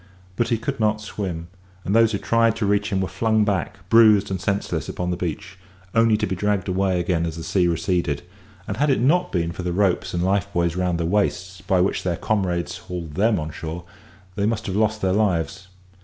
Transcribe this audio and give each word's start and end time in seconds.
But 0.35 0.47
he 0.47 0.57
could 0.57 0.79
not 0.79 0.99
swim; 0.99 1.47
and 1.85 1.95
those 1.95 2.11
who 2.11 2.17
tried 2.17 2.55
to 2.55 2.65
reach 2.65 2.89
him 2.91 3.01
were 3.01 3.07
flung 3.07 3.45
back, 3.45 3.87
bruised 3.87 4.31
and 4.31 4.41
senseless, 4.41 4.89
upon 4.89 5.11
the 5.11 5.15
beach, 5.15 5.59
only 5.93 6.17
to 6.17 6.25
be 6.25 6.35
dragged 6.35 6.67
away 6.67 6.99
again 6.99 7.23
as 7.23 7.35
the 7.37 7.43
sea 7.43 7.67
receded; 7.67 8.23
and 8.67 8.77
had 8.77 8.89
it 8.89 8.99
not 8.99 9.31
been 9.31 9.51
for 9.51 9.61
the 9.61 9.71
ropes 9.73 10.15
and 10.15 10.23
life 10.23 10.51
buoys 10.55 10.75
round 10.75 10.99
their 10.99 11.05
waists, 11.05 11.61
by 11.61 11.81
which 11.81 12.01
their 12.01 12.17
comrades 12.17 12.79
hauled 12.79 13.13
them 13.13 13.39
on 13.39 13.51
shore, 13.51 13.83
they 14.33 14.47
must 14.47 14.65
have 14.65 14.75
lost 14.75 15.03
their 15.03 15.13
lives. 15.13 15.67